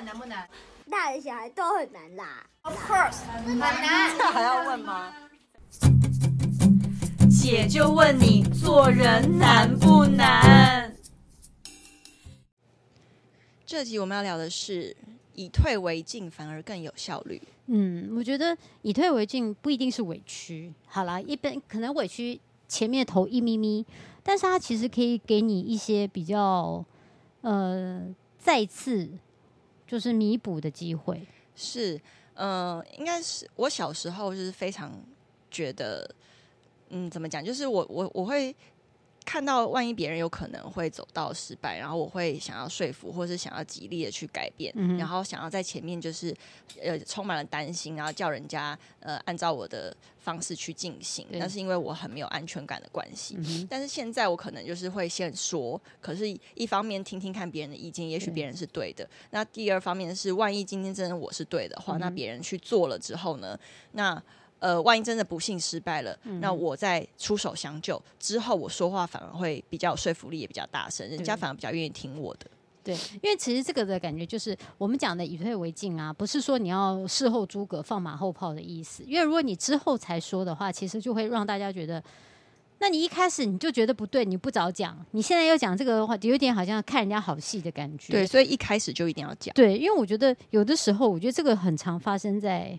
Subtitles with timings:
[0.00, 0.48] 们难不难？
[0.90, 2.46] 大人小孩都很难啦。
[2.62, 4.16] Of course，很难。
[4.16, 5.12] 这还要问吗？
[7.30, 10.96] 姐就问你，做人难不难？
[13.66, 14.96] 这集我们要聊的是
[15.34, 17.42] 以退为进，反而更有效率。
[17.66, 20.72] 嗯，我觉得以退为进不一定是委屈。
[20.86, 23.84] 好啦，一般可能委屈前面头一咪咪，
[24.22, 26.82] 但是它其实可以给你一些比较
[27.42, 28.02] 呃
[28.38, 29.08] 再次
[29.90, 31.20] 就是弥补的机会。
[31.56, 32.00] 是，
[32.34, 34.92] 呃，应该是我小时候是非常
[35.50, 36.08] 觉得。
[36.90, 37.44] 嗯，怎么讲？
[37.44, 38.54] 就是我我我会
[39.30, 46.36] 看到，万一别人有可能会走到失败，然后我会想要说服，或是想要极力的去改变，嗯、然后想要在前面就是
[46.82, 51.24] 呃充满了担心，然后叫人家呃按照我的方式去进行。
[51.30, 53.36] 那是因为我很没有安全感的关系。
[53.38, 59.08] 嗯、但是现在我可能就是会先说，可是一方面听听看别人的意见，也许别人是对的。
[59.30, 63.56] 那第二方面是，万一今天真的我是对的话，嗯、那别人去做了之后呢？
[63.92, 64.20] 那
[64.60, 72.46] 呃，万一真的不幸失败了，嗯、那我再出手相救之后，我说话反而会比较有说服力，也比较大声，人家反而比较愿意听我的。
[72.84, 79.02] 对，因为其实这个的感觉就是我们讲的以退为进啊，不是说你要事后诸葛放马后炮的意思。
[79.06, 82.02] 因为如果你之后才说的话，其实就会让大家觉得，
[82.78, 88.12] 那你一开始你就觉得不对，你不早讲，你现在又讲这个的话，就有点好像看人家好戏的感觉。
[88.12, 89.54] 对，所以一开始就一定要讲。
[89.54, 92.78] 对，因为我觉得有的时候，我觉得这个很常发生在。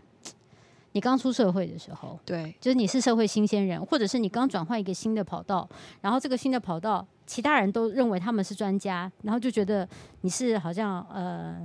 [0.93, 5.67] 你刚出社会的时候，对，就是你是社会新鲜人，或者是你刚转换一个新的跑道，
[6.01, 9.87] 然后这个新的跑道，其他人都认为他们是专家，然后就觉得
[10.21, 11.57] 你是好像呃，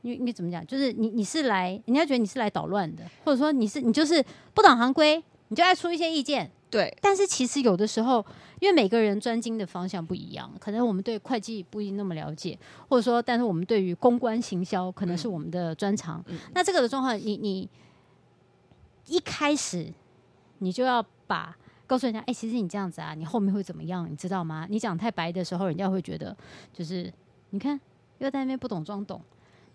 [0.00, 0.66] 你你怎么讲？
[0.66, 6.50] 就是你你是来，人家觉得你是来捣乱的，或者说你是你就是不懂行规，你就爱出一些意见。
[6.70, 8.24] 对，但是其实有的时候，
[8.60, 16.24] 因为每个人专精的方向不一样，可能我们对会计不一定那么了解，或者说，但是我们对于公关行销可能是我们的专长。
[16.28, 17.68] 嗯、那这个的状况，你你。
[19.06, 19.92] 一开始
[20.58, 24.66] 你就要把告诉人家，哎、欸，其实你这样子啊，你后面会怎么样，你知道吗？
[24.70, 26.34] 你讲太白的时候，人家会觉得
[26.72, 27.12] 就是
[27.50, 27.78] 你看
[28.18, 29.20] 又在那边不懂装懂，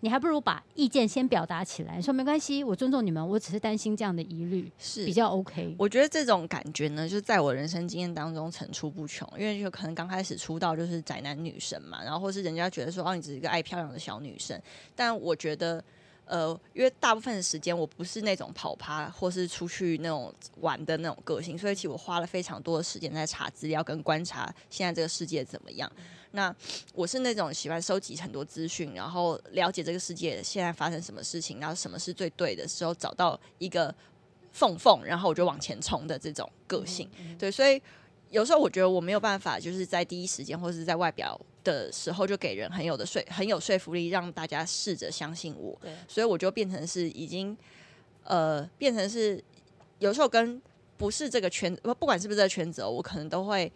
[0.00, 5.76] 你还不如把意见先表达起来，说没关系，我尊重你们，我只是担心这样的疑虑是比较 OK。
[5.78, 14.60] 我觉得这种感觉呢，就是在我人生经验当中层出不穷，因为就可能刚开始出道就是宅男女神嘛，然后或是人家觉得说哦，你只是一个爱漂亮的小女生，
[14.96, 15.82] 但我觉得。
[16.30, 25.90] 呃，因为大部分的时间我不是那种跑趴或是出去那种玩的那种个性，所以其实我花了非常多的时间在查资料跟观察现在这个世界怎么样。
[26.30, 26.54] 那
[26.94, 33.92] 我是那种喜欢收集很多资讯，然后了解这个世界现在发生什么事情，然后什么是最对的时候，找到一个
[34.52, 37.10] 缝缝，然后我就往前冲的这种个性。
[37.36, 37.82] 对，所以
[38.30, 41.40] 有时候我觉得我没有办法，就是在第一时间或者是在外表。
[41.64, 45.76] 的时候就给人很有的说很有说服力，让大家试着相信我。
[45.80, 47.56] 对，所以我就变成是已经
[48.24, 49.42] 呃变成是
[49.98, 50.60] 有时候跟
[50.96, 53.70] 不是这个圈子，不管是不是这个圈子，我可能都会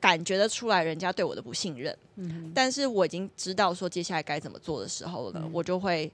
[0.00, 1.96] 感觉得出来人家对我的不信任。
[2.16, 6.10] 嗯，但是我已经知道说接下来该怎么做的时候了，嗯、我就会。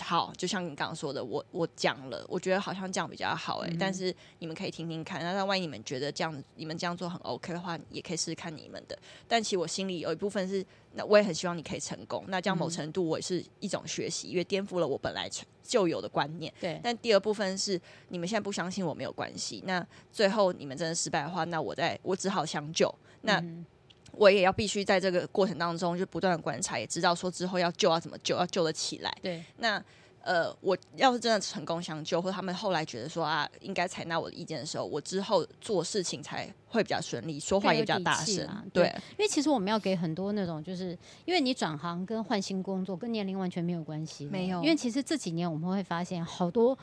[0.00, 3.74] 好，就像你刚刚说的，我我讲了，我觉得好像这样比较好哎、欸。
[3.74, 8.98] 嗯、但是你们可以听听看，那万一你们觉得这样，你们这样做很 OK 的话，也可以试试看你们的。
[9.26, 10.64] 但其实我心里有一部分是，
[10.94, 12.24] 那我也很希望你可以成功。
[12.28, 15.28] 那这样某程度我也是一种学习，因为颠覆了我本来
[15.62, 16.52] 就有的观念。
[16.60, 16.80] 对。
[16.82, 19.62] 但第二部分是，你们现在不相信我没有关系。
[19.66, 22.92] 那最后你们真的失败的话，那我在我只好相救。
[23.22, 23.38] 那。
[23.40, 23.66] 嗯
[24.12, 29.16] 我也要必须在这个过程当中就不断的观察，也知道说之后要救要怎么救，要救得起来。
[29.22, 29.82] 对，那
[30.22, 38.46] 呃，我要是真的成功相救，或他们后来觉得说啊，应该采纳我的意见的时候，我之后做事情才会比较顺利，说话也比较大声。
[38.72, 44.62] 对，对，因为其实我们要给很多那种，就是因为你转行跟换新工作跟年龄完全没有关系，没有。
[44.62, 46.76] 因为其实这几年我们会发现好多。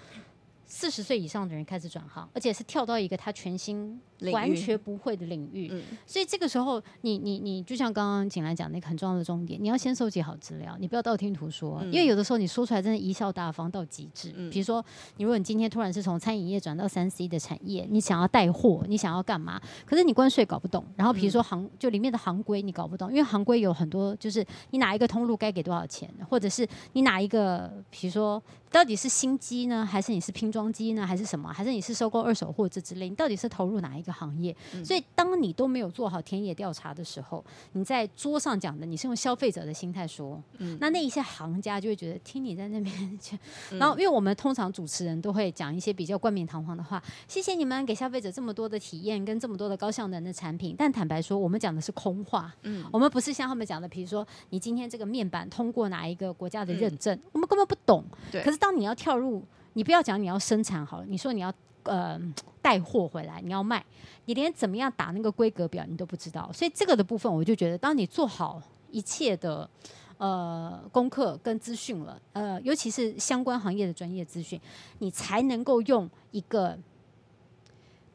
[0.67, 3.99] 四十岁以上的人开始转行，而且是跳到一个他全新、
[4.33, 5.71] 完全不会的领域。
[6.05, 14.33] 所以这个时候，你你你，就像刚刚景兰讲那个很重要的重点，你要先收集好资料，你不要道听途说，嗯、因为有的时候你说出来真的贻笑大方到极致。
[14.35, 14.83] 嗯、比如说，
[15.17, 19.61] 你如果你今天突然是从餐饮业转到三 C 的产业，你想要带货，你想要干嘛？
[19.85, 28.41] 可是你关税搞不懂，然后比如说行就里面的行规你搞不懂，因为行规有很多，就是你哪一个通路该给多少钱，或者是你哪一个，比如说。
[28.75, 31.47] 到底是新机呢，还是你是拼装机呢，还是什么？
[31.47, 33.07] 还是你是收购二手货这之类？
[33.07, 34.53] 你到底是投入哪一个行业？
[34.73, 37.41] 嗯、所以，当你都没有做好田野调查的时候，
[37.71, 43.19] 你在桌上讲的，你是用消费者的心态说，嗯、那那一些行家就会觉得听你在那边，
[43.71, 58.43] 嗯、然后因为我们通常主持人都会讲一些比较冠冕堂皇的话，谢谢你们给消费者这么多的体验跟这么多的高效能的产品，但坦白说，我们讲的是空话，嗯，我们不是像他们讲的，比如说你今天这个面板通过哪一个国家的认证，嗯、我们根本不懂，对。
[58.43, 61.53] 可是当你要跳入，你不要讲你要生产好了，你说你要
[61.83, 62.19] 呃
[62.63, 63.85] 带货回来，你要卖，
[64.25, 68.59] 你连怎么样打那个规格表你都不知道，所以这个的部分我就觉得，当你做好
[68.89, 69.69] 一切的
[70.17, 74.59] 呃功课跟资讯了，呃，尤其是相关行业的专业资讯，
[74.97, 76.75] 你才能够用一个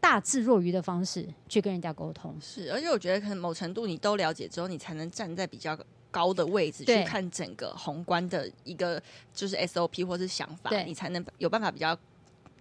[0.00, 2.34] 大智若愚的方式去跟人家沟通。
[2.40, 5.78] 是，而且我觉得可能某程度你都了解之后，你才能站在比较。
[6.10, 9.02] 高的位置去看整个宏观的一个
[9.32, 11.96] 就是 SOP 或是想法，你才能有办法比较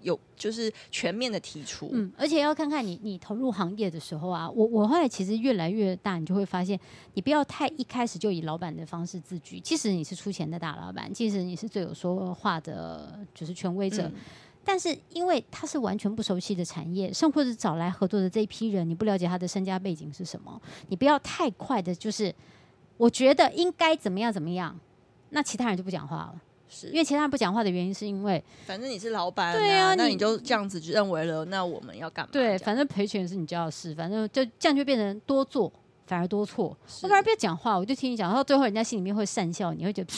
[0.02, 1.90] 有就是全面的提出。
[1.92, 6.80] 嗯，而且要看看你你投入行业的时候啊，我我后来其实越来越大，你就会发现，
[7.16, 9.60] 你不要太一开始就以老板的方式自居。
[9.60, 14.14] 即使你是出钱的大老板，即使你是最有说话的，就是权威者，嗯、
[14.64, 22.34] 但是因为他是完全不熟悉的产业，甚或者找来合作的这一批人，你不了解他的身家背景是什么，你不要太快的，就是。
[23.00, 24.78] 我觉得应该怎么样怎么样，
[25.30, 26.36] 那其他人就不讲话了，
[26.68, 32.30] 是因为其他人不讲话的原因是因为，反正你是老板、啊，对啊，那你就这样子认为了，那我们要干嘛？
[32.34, 35.72] 对，反正赔钱是你家的事，反正就这样就变成多做
[36.10, 36.76] 反而多错。
[37.04, 40.14] 我反而不要讲话，我就听你讲，然后最后人家心里面会讪笑，你会觉得，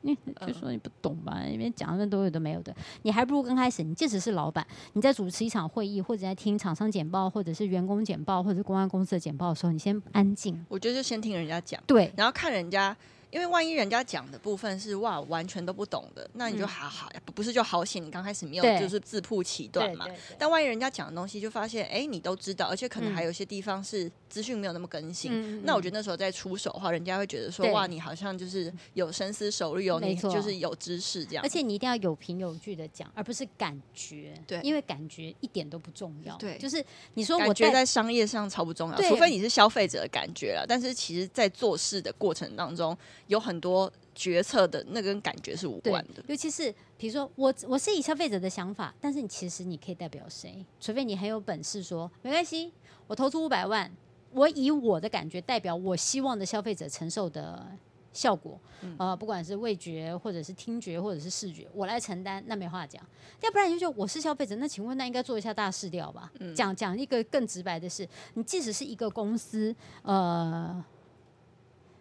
[0.00, 1.40] 你就说你不懂吧？
[1.48, 10.66] 因为讲的都有的没有的，你还不如刚开始，你即使是老板，你在主持一场会议，或者在听厂商简报，或者是员工简报，或者是公关公司的简报的时候，你先安静。
[10.68, 12.96] 我觉得就先听人家讲，对，然后看人家。
[13.30, 20.06] 因为万一人家讲的部分是哇完全都不懂的，那你就还好，嗯、不是就好险你刚开始没有就是自曝其短嘛。
[20.38, 31.44] 但万一人家讲的东西就发现，哎，你都知道，而且可能还有些地方是资讯没有那么更新，嗯、那我觉得那时候再出手的话，人家会觉得说哇，你好像就是有深思熟虑，有你就是有知识这样。
[31.44, 34.32] 而且你一定要有凭有据的讲，而不是感觉。
[34.46, 36.34] 对，因为感觉一点都不重要。
[36.36, 36.82] 对，就是
[37.14, 40.64] 你说我觉得在商业上超不重要，除非你是消费者的感觉了。
[40.66, 42.96] 但是其实，在做事的过程当中。
[43.28, 50.64] 有很多决策的那跟感觉是无关的，尤其是比如说我我是以消费者的想法，但是你其实你可以代表谁？
[50.80, 52.72] 除非你很有本事说没关系，
[53.06, 53.90] 我投资五百万，
[54.32, 57.66] 我以我的感觉代表我希望的消费者承受的
[58.12, 63.00] 效果，嗯、呃，不管是味觉或者是听觉或者是视觉，我来承担，那没话讲。
[63.42, 66.32] 要不然你就说我是消费者，那请问那应该做一下大市调吧？
[66.40, 70.82] 嗯、讲讲一个更直白的是，你即使是一个公司，呃。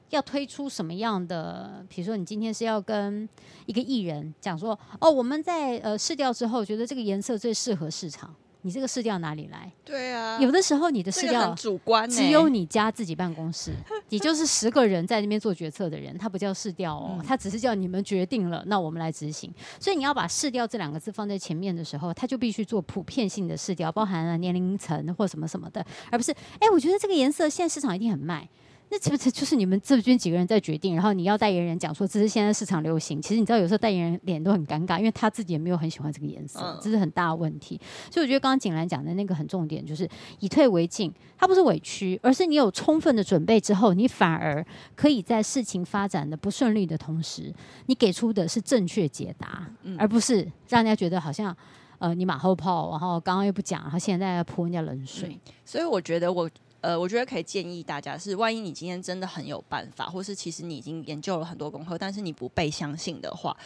[0.09, 1.85] 要推出什么样的？
[1.89, 3.27] 比如说，你今天是要跟
[3.65, 8.33] 一个艺人讲说，哦，我们在呃试调之后，觉得这个颜色最适合市场。
[8.63, 9.71] 你这个试调哪里来？
[9.85, 13.71] 对啊，有的时候你的试调 很主观，只有你家自己办公室，
[14.09, 19.53] 也就是十个人在那边做决策的人，他不叫试调哦，他只是叫你们决定了，那我们来执行。
[19.79, 28.49] 所以你要把试调这两个字放在前面的时候，他就必须做普遍性的试调，包含了年龄层或什么什么的，而不是哎，我觉得这个颜色现在市场一定很卖。
[28.89, 33.21] 那是不是就是你们这边几个人在决定，然后你要代言人讲说这是现在市场流行。
[33.21, 37.79] 其实你知道，有时候代言人脸都很尴尬，因为他自己也没有很喜欢这个颜色，这是很大的问题。
[38.09, 40.07] 所以我觉得刚刚景兰讲的那个很重点，就是
[40.39, 41.13] 以退为进。
[41.37, 47.53] 他不是委屈，而是你有充分的准备之后，你反而可以在事情发展的不顺利的同时，
[47.87, 51.55] 你给出的是正确解答，而不是让人家觉得好像
[51.99, 55.37] 呃你马后炮，然后刚刚又不讲，然后现在要泼人家冷水。
[55.65, 56.49] 所以我觉得我。
[56.79, 63.57] 呃，我觉得可以建议大家是，万一你今天真的很有办法，或是其实你已经研究了很多功课，但是你不被相信的话，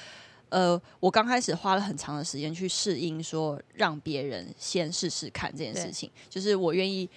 [0.50, 7.08] 呃，我刚开始花了很长的时间去适应，说让别人先试试看这件事情，就是我愿意，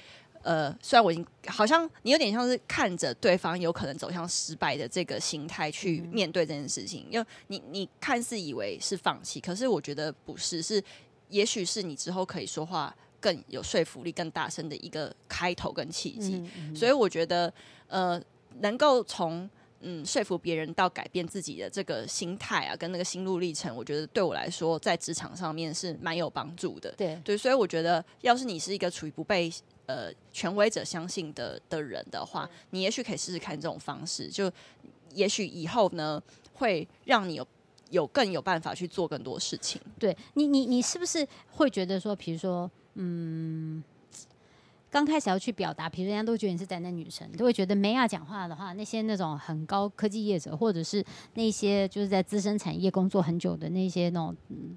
[0.43, 10.83] 呃，虽然我已经好像你有点像是看着对方有可能走向失败的这个心态去面对这件事情，因为你你看似以为是放弃，可是我觉得不是，是
[11.29, 12.95] 也许是你之后可以说话。
[13.25, 17.51] 更有说服力、更大声的一个开头跟契机，嗯嗯、所以我觉得，
[17.87, 18.23] 呃，
[18.61, 19.49] 能够从
[19.81, 26.93] 嗯说服别人到改变自己的这个心态啊，跟那个心路历程，我觉得对我来说，在职场上面是蛮有帮助的。
[26.99, 29.51] 对对，所以我觉得，要是你是一个处于不被
[29.87, 34.53] 呃权威者相信的的人的话，你也许可以试试看这种方式，就
[35.15, 37.47] 也许以后呢，会让你有
[37.89, 39.81] 有更有办法去做更多事情。
[39.99, 42.71] 对你，你你是不是会觉得说，比如说？
[42.95, 43.83] 嗯，
[44.91, 54.77] 刚开始要去表达，比如人家都觉得你是宅男女神，都会觉得梅亚讲话的话，那些那种很高科技业者，或者是那些就是在资深产业工作很久的那些那种，嗯，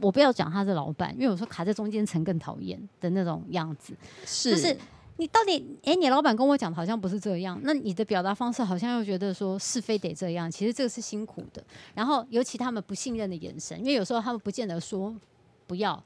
[0.00, 4.50] 我不要讲他是老板，因为有时候卡在中间层更讨厌的那种样子，是。
[4.50, 4.76] 就是
[5.20, 11.60] 你到底，哎、欸，你老板跟我讲好像不是这样，那你的表达方式好像又觉得说是非得这样，其实这个是辛苦的。
[11.92, 15.12] 然后尤其他们不信任的眼神，因为有时候他们不见得说
[15.66, 16.00] 不要，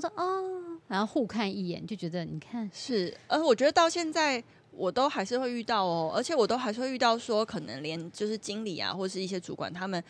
[0.00, 10.02] 他说哦，然后互看一眼就觉得你看是，而我觉得到现在我都还是会遇到哦，而且我都还是会遇到说，可能连就是经理啊或是一些主管他们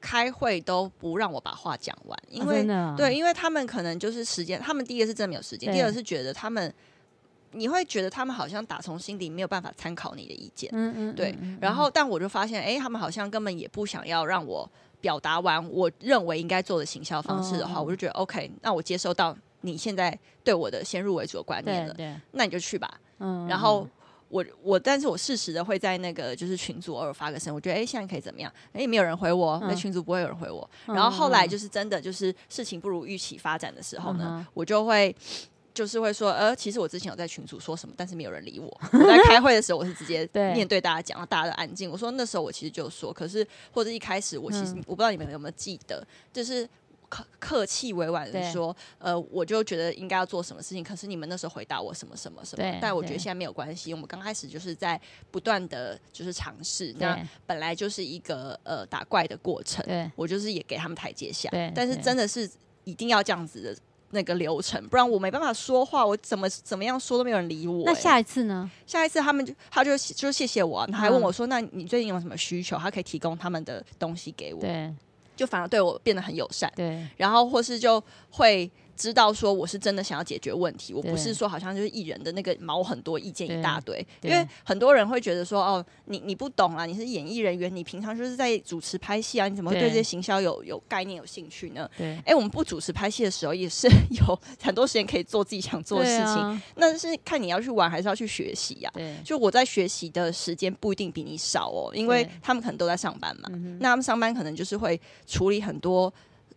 [0.00, 6.72] 开会都不让我把话讲完，因为、哦、对，因为他们可能就是时间，他们第一个是真的没有时间，第二个是觉得他们。
[7.52, 11.36] 你会觉得他们好像打从心底没有办法参考你的意见，嗯嗯，对。
[11.60, 14.70] 然后，但我就发现，哎，他们好像根本也不想要让我
[15.00, 23.00] 表达完我认为应该做的行销方式的话，我就觉得 OK，那我接收到你现在对我的先入为主的观念了，对，那你就去吧。
[23.18, 23.46] 嗯。
[23.46, 23.86] 然后
[24.28, 28.52] 我我，但是我适时的会在那个就是群组偶尔发个声，我觉得哎，现在可以怎么样？
[28.72, 30.68] 哎，没有人回我，那群组不会有人回我。
[30.86, 35.14] 然后后来就是真的就是事情不如预期发展的时候呢，我就会。
[35.80, 38.66] 就是会说，呃，其实我之前有在群组说什么，但是没有人理我。
[38.92, 41.90] 我在开会的时候，我是直接 面对大家讲，大家都安静。
[41.90, 46.68] 我说那时候我其实就说，可是或者一开始我其实、嗯、我不知道你们有没有记得，就是
[47.08, 53.94] 客客气委婉的说，呃，我就觉得应该要做什么事情，可是你们那时候回答我什么什么什么，但我觉得现在没有关系。
[53.94, 59.82] 我们刚开始就是在不断的就是尝试，那本来就是一个呃打怪的过程。
[60.14, 62.46] 我就是也给他们台阶下，但是真的是
[62.84, 63.74] 一定要这样子的。
[64.10, 67.84] 那个流程，不然我没办法说话，我怎么怎么样说都没有人理我。
[67.84, 68.70] 那下一次呢？
[68.86, 72.76] 下一次他们就他就就谢谢我，他还问我说：“那你最近有什么需求？
[72.76, 74.92] 他可以提供他们的东西给我。”对，
[75.36, 76.72] 就反而对我变得很友善。
[76.76, 78.70] 对，然后或是就会。
[79.00, 91.88] 知道说我是真的想要解决问题，我不是说好像就是艺人的那个毛很多意见一大堆，因为很多人会觉得说哦，你你不懂啊，你是演艺人员，你平常就是在主持拍戏啊，你怎么会对这些行销有有概念有兴趣呢？
[91.96, 98.98] 对，哎、欸，我们不主持拍戏的时候也是 有很多时间可以做自己想做的事情，啊、那是看你要去玩还是要去学习呀、啊？
[98.98, 103.48] 对，就我在学习的时间不一定比你少哦，因为他们可能都在上班嘛，
[103.80, 106.12] 那他们上班可能就是会处理很多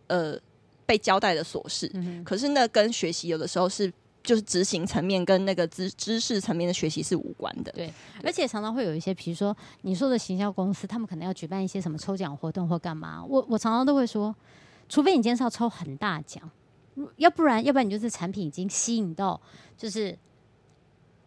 [0.08, 0.38] 呃。
[0.86, 7.70] 被交代的琐事，嗯、可是那跟学习有的时候是就是执行层面跟那个知知识层面的学习是无关的。
[7.72, 13.24] 对，而且常常会有一些，比如说你说的行销公司，他们可能要举办一些什么抽奖活动或干嘛。
[13.24, 14.34] 我我常常都会说，
[14.88, 16.50] 除非你今天是要抽很大奖，
[17.16, 19.40] 要不然要不然你就是产品已经吸引到
[19.76, 20.18] 就是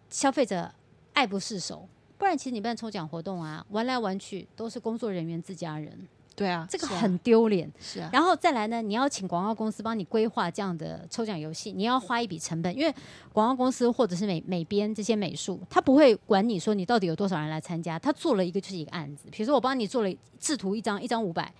[0.09, 0.71] 消费者
[1.13, 1.87] 爱不释手，
[2.17, 6.07] 不然其实你办抽奖活动啊，玩来玩去都是工作人员自家人。
[6.37, 7.67] 对啊，这个很丢脸。
[7.79, 12.93] 是啊，然后再来呢，你要请广告公司帮你规划这样的抽奖游戏，你要花一笔成本，因为
[13.33, 19.27] 广告公司或者是美美编这些美术，他不会管你说你到底有多少人来参加，他做了一个就是一个案子。
[19.31, 21.51] 比如说我帮你做了制图一张，一张五百，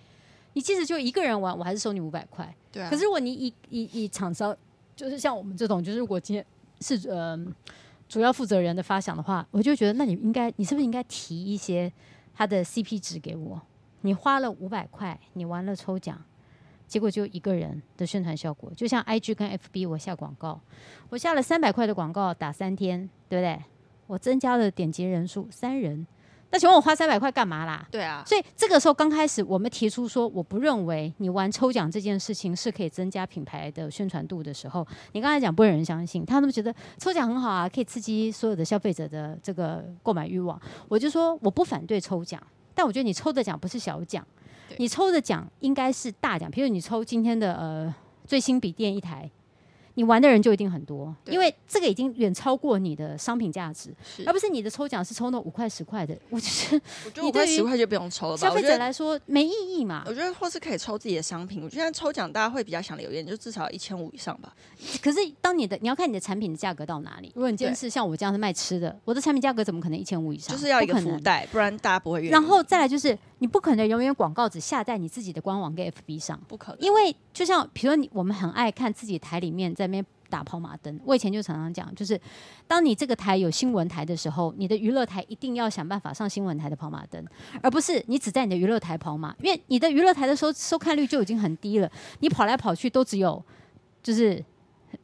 [0.54, 2.56] 你即使就一个人玩，我还是收你五百块。
[2.72, 2.90] 对啊。
[2.92, 4.56] 可是如果你以以以厂商，
[4.96, 6.46] 就是像我们这种，就是如果今天
[6.82, 7.36] 是呃
[8.08, 11.92] 主要负责人的发想的话，我就觉得那你应该，你是不是应该提一些
[12.36, 13.60] 他的 CP 值给我？
[14.02, 16.22] 你花了五百块，你玩了抽奖，
[16.88, 20.60] 结果就一个人的宣传效果，就像 IG 跟 FB 我下广告，
[21.10, 23.62] 我下了三百块的广告打三天，对不对？
[24.08, 26.08] 我增加了点击人数三人，
[26.50, 27.86] 那请问我花三百块干嘛啦？
[27.92, 42.42] 对啊，所以这个时候刚开始我们提出说，我不认为你玩抽奖这件事情是可以增加品牌的宣传度的时候，你刚才讲不会有人相信，他们觉得抽奖很好啊，可以刺激所有的消费者的这个购买欲望，我就说我不反对抽奖。
[42.78, 44.24] 但我觉得你抽的奖不是小奖，
[44.78, 46.48] 你抽的奖应该是大奖。
[46.52, 47.92] 比如你抽今天的呃
[48.24, 49.28] 最新笔电一台。
[49.98, 53.92] 你玩的人就一定很多，因为这个已经远超过你的商品价值，
[54.28, 56.16] 而不是你的抽奖是抽那五块十块的。
[56.30, 58.48] 我就是，我觉得五块十块就不用抽了吧。
[58.48, 60.04] 消费者来说没意义嘛。
[60.06, 61.64] 我觉得或是可以抽自己的商品。
[61.64, 64.54] 我觉得抽奖大家会比较想留言，就至少一千五以上吧。
[65.02, 67.32] 可是当你的你要看你的产品的价格到哪里。
[67.34, 70.56] 如果你今天是像我这样是卖吃的，我的产品价格怎么可能一千五以上？
[70.56, 72.32] 就是要一个福袋，不然大家不会愿意。
[72.32, 76.82] 然后再来就是你不可能永远广告只下在你自己的官网跟 FB 上，不可能。
[76.82, 80.06] 因为就像比如说你我们很爱看自己台里面在那边。
[80.30, 82.20] 打跑马灯，我以前就常常讲，就是
[82.68, 87.26] 当你这个台有新闻台的时候，你的娱乐台一定要想办法上新闻台的跑马灯，
[87.62, 91.90] 而不是你只在你的娱乐台跑马，因为你的娱乐台的收收看率就已经很低了，
[92.20, 93.42] 你跑来跑去都只有
[94.04, 94.44] 就是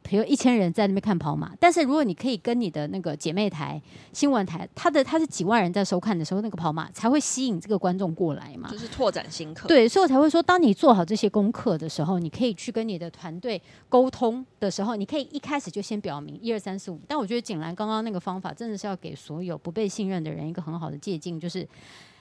[0.06, 3.80] 比如一千人在那边看跑马，但是如果你可以跟你的那个姐妹台、
[4.12, 9.66] 新闻台，它的它是几万人在收看的时候，那个跑马才会吸引这个观众过来嘛，就是拓展新客。
[9.66, 17.00] 对，所以我才会说，当你做好这些功课的时候，你可以去跟你的团队沟通的时候，你可以一开始就先表明一二三四五。
[17.08, 21.66] 但我觉得景兰刚刚那个方法真的是要给所有不被信任的人一个很好的借鉴，就是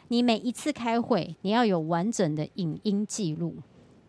[0.08, 3.58] 你每一次开会，你要有完整的影音记录。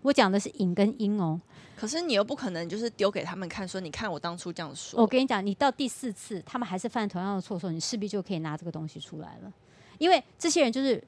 [0.04, 1.40] 我讲的是影跟音哦，
[1.74, 5.00] 可是你又不可能就是丢给他们看，说你看我当初这样说。
[5.00, 9.50] 我跟你讲，你到第四次他们还是犯同样的错的时候，你势必就可以拿这个东西出来了，
[9.96, 11.02] 因为这些人就是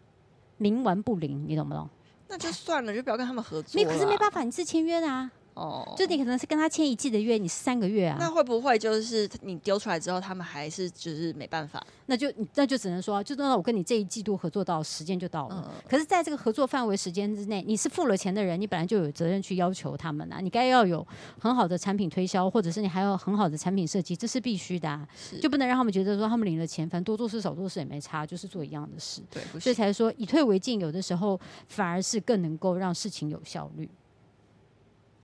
[0.59, 1.87] 冥顽不灵，你懂不懂？
[2.29, 3.79] 那就算了，就不要跟他们合作。
[3.79, 5.31] 你可是没办法，你是签约的啊。
[5.57, 8.19] 哦，就你可能是跟他签一季的约，你是三个月啊？
[8.21, 11.85] 那会不会就是你丢出来之后，他们还是就是没办法？
[12.05, 15.65] 那就那就只能说，就那我跟你这一季度合作到时间就到了。
[15.67, 20.41] 嗯、可是在这个合作范围时间之内，你是付了钱的人，你本来就有责任去要求他们啊。
[20.41, 21.05] 你该要有
[21.41, 25.09] 很好的产品推销，或者是你还有很好的产品设计，这是必须的、啊。
[25.41, 29.23] 就不能让他们觉得说他们领了钱，反正多做事少做事也没差，就是做一样的事。
[29.31, 33.89] 对，所以才说以退为进，有的时候反而是更能够让事情有效率。